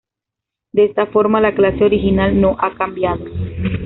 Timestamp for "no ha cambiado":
2.41-3.23